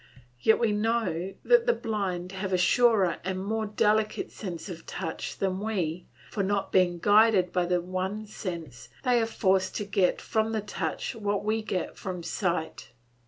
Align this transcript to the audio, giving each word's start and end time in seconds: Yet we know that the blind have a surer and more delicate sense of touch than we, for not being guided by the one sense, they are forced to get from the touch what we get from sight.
Yet 0.41 0.57
we 0.57 0.71
know 0.71 1.35
that 1.45 1.67
the 1.67 1.73
blind 1.73 2.31
have 2.31 2.51
a 2.51 2.57
surer 2.57 3.17
and 3.23 3.45
more 3.45 3.67
delicate 3.67 4.31
sense 4.31 4.67
of 4.67 4.87
touch 4.87 5.37
than 5.37 5.59
we, 5.59 6.07
for 6.31 6.41
not 6.41 6.71
being 6.71 6.97
guided 6.97 7.51
by 7.51 7.67
the 7.67 7.81
one 7.81 8.25
sense, 8.25 8.89
they 9.03 9.21
are 9.21 9.27
forced 9.27 9.75
to 9.75 9.85
get 9.85 10.19
from 10.19 10.53
the 10.53 10.61
touch 10.61 11.13
what 11.15 11.45
we 11.45 11.61
get 11.61 11.99
from 11.99 12.23
sight. 12.23 12.89